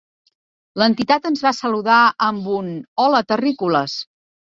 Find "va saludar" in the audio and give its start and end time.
1.49-1.99